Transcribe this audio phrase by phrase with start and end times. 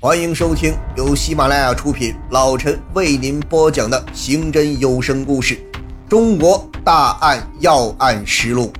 [0.00, 5.56] 欢迎收听由喜马拉雅出品，老陈为您播讲的刑侦有声故事
[6.08, 8.72] 《中国大案要案实录》。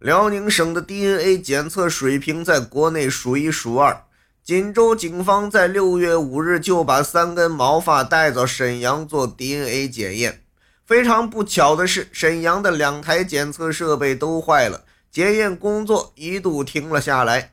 [0.00, 3.96] 辽宁省的 DNA 检测水平在国内数一数二。
[4.42, 10.40] 锦州警方在六月五日就把三根毛发带到沈阳做 DNA 检验。
[10.84, 14.82] 非常不巧的是，沈阳的两台检测设备都坏了，
[15.12, 17.52] 检验工作一度停了下来。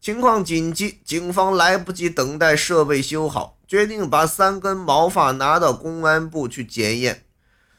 [0.00, 7.24] 情况紧急，警方来不及等待设备修好，决定把三根毛发拿到公安部去检验。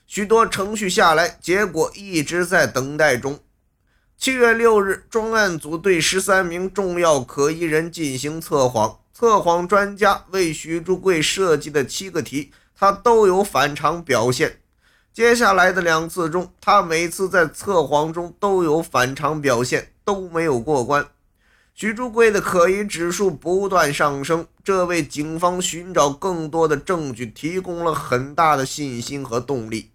[0.06, 3.40] 许多程序下来，结果一直在等待中。
[4.16, 14.60] 七月六日，专案组对十三名重要可疑人进行测谎，测谎专家为许朱贵设计的七个题，他都有反常表现。
[15.12, 21.08] 接下来的两次中，他每次在测谎中都有反常表现，都没有过关。
[21.74, 29.92] 许铸贵的可疑指数不断上升，这为警方寻找更多的证据提供了很大的信心和动力。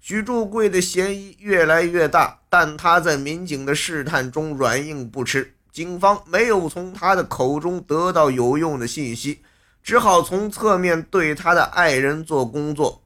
[0.00, 9.42] 许铸贵的嫌疑越来越大，但他在民警的试探中软硬不吃，警方没有从他的口中得到有用的信息，
[9.82, 13.02] 只好从侧面对他的爱人做工作。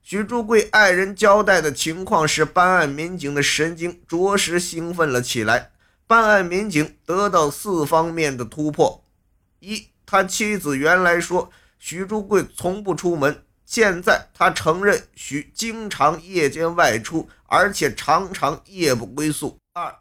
[0.00, 5.72] 许铸贵爱人交代的情况使办案民警的神经着实兴奋了起来。
[6.08, 9.04] 办案民警得到四方面的突破：
[9.60, 19.94] 一，他妻子原来说许朱贵从不出门，现在他承认许经常夜间外出，而且常常夜不归宿；二，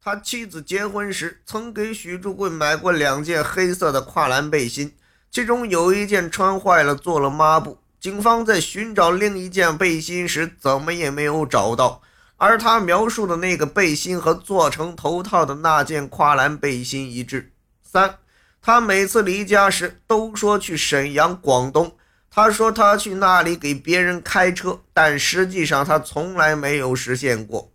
[0.00, 4.96] 他妻子结婚时曾给许朱贵买过两件黑色的跨栏背心，
[5.30, 7.78] 其中有一件穿坏了，做了抹布。
[8.00, 12.02] 警方在寻找另一件背心时，怎么也没有找到。
[12.42, 17.52] 而他描述的那个背心和做成头套的那件跨栏背心一致。
[17.84, 18.16] 三，
[18.60, 21.96] 他每次离家时都说去沈阳、广东。
[22.28, 27.70] 他说他去那里给别人开车，但实际上他从来没有实现过。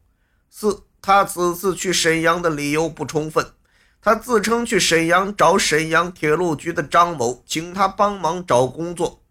[0.50, 3.54] 四，他此次去沈阳的理由不充分。
[4.02, 9.22] 他自称去沈阳找沈阳铁路局的张某，请他帮忙找工作。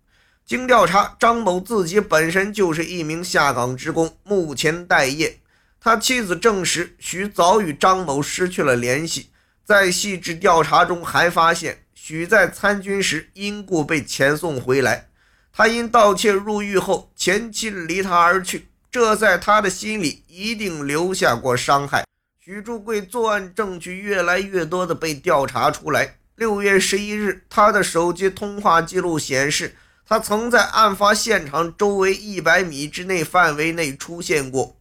[0.46, 5.40] 经调查，张某自己本身就是一名下岗职工，目前待业。
[5.80, 9.30] 他妻子证实，许早与张某失去了联系。
[9.64, 15.08] 在细致调查中，还发现许在参军时因故被遣送回来。
[15.52, 22.04] 他因盗窃入狱后，前妻离他而去，这在他的心里一定留下过伤害。
[22.38, 26.18] 许祝贵作案证据越来越多的被调查出来。
[26.36, 29.74] 六月十一日，他的手机通话记录显示。
[30.08, 34.76] 他曾在案发现场周围一百米之内范围内出现过。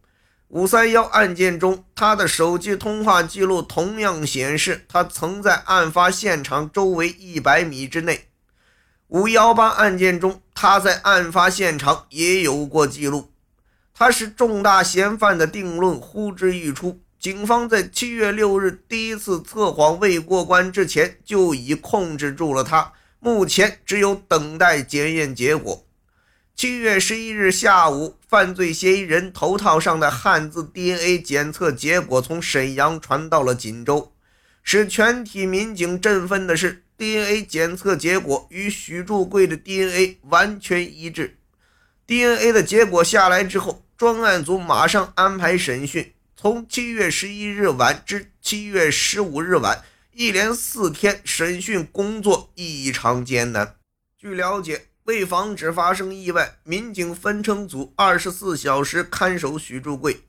[0.48, 8.28] 五三幺案件中，他的手机通话记录同样显示他曾在案发现场周围一百米之内。
[9.08, 13.32] 五幺八案件中，他在案发现场也有过记录。
[13.92, 17.00] 他是重大嫌犯的定论呼之欲出。
[17.18, 22.92] 警方在七月六日第一次测谎未过关之前，就已控制住了他。
[23.18, 25.84] 目前只有等待检验结果。
[26.54, 34.12] 七月十一日下午，犯罪嫌疑人头套上的汉字 DNA 检测结果从沈阳传到了锦州。
[34.62, 41.36] 使全体民警振奋的是，DNA 检测结果与许祝贵的 DNA 完全一致。
[42.06, 49.84] DNA 的结果下来之后，专案组马上安排审讯，从七月十一日晚至七月十五日晚。
[50.18, 53.76] 一连四天审讯工作异常艰难。
[54.16, 60.22] 据了解，为防止发生意外，民警分成组，二十四小时看守许祝贵。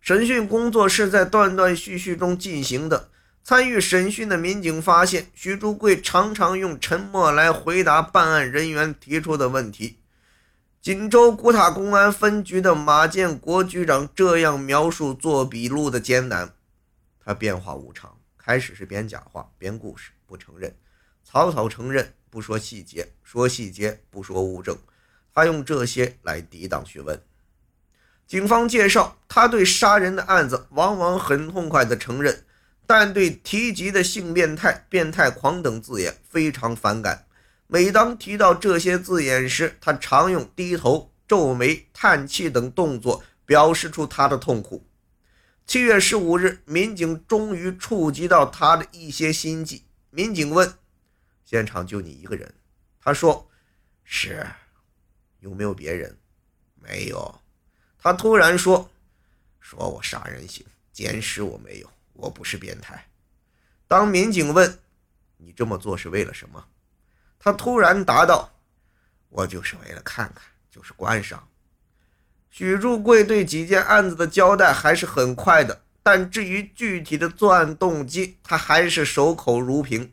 [0.00, 3.10] 审讯工作是在断断续续中进行的。
[3.42, 9.98] 参与审讯的民警发现，许祝贵常常用沉默来回答办案人员提出的问题。
[10.80, 16.52] 锦州古塔公安分局的马建国局长这样描述做笔录的艰难：
[17.24, 18.21] 他变化无常。
[18.44, 20.74] 开始是编假话、编故事，不承认，
[21.22, 24.76] 草草承认，不说细节，说细节不说物证，
[25.32, 27.22] 他用这些来抵挡询问。
[28.26, 32.44] 警方介绍，他对杀人的案子往往很痛快地承认，
[32.84, 37.26] 但对提及的性变态、变态狂等字眼非常反感。
[37.68, 44.84] 每当提到这些字眼时，他常用低头、皱眉、叹气等动作表示出他的痛苦。
[45.66, 49.84] 七月十五日，民警终于触及到他的一些心迹。
[50.10, 50.74] 民警问
[51.44, 52.52] ：“现场就你一个人？”
[53.00, 53.48] 他说
[54.04, 54.46] ：“是。”
[55.40, 56.18] 有没有别人？
[56.74, 57.40] 没有。
[57.98, 58.90] 他突然说
[59.60, 63.08] ：“说我杀人行，奸尸我没有，我不是变态。”
[63.88, 64.78] 当民警问
[65.38, 66.68] ：“你这么做是为了什么？”
[67.38, 68.52] 他突然答道
[69.30, 71.48] ：“我就是为了看看，就是观赏。”
[72.54, 80.12] 许祝贵对几件案子的交代还是很快的，但至于具体的作案动机，他还是守口如瓶。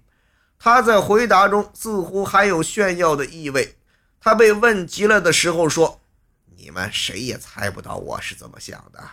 [0.57, 3.75] 他在回答中似乎还有炫耀的意味。
[4.21, 5.99] 他被问急了的时候说
[6.55, 9.03] ：“你们谁也猜不到我是怎么想的。”